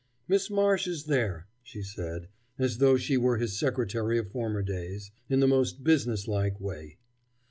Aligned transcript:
"Miss 0.27 0.49
Marsh 0.49 0.87
is 0.87 1.03
there," 1.03 1.45
she 1.61 1.83
said, 1.83 2.27
as 2.57 2.79
though 2.79 2.97
she 2.97 3.17
were 3.17 3.37
his 3.37 3.55
secretary 3.59 4.17
of 4.17 4.31
former 4.31 4.63
days, 4.63 5.11
in 5.29 5.41
the 5.41 5.47
most 5.47 5.83
business 5.83 6.27
like 6.27 6.59
way. 6.59 6.97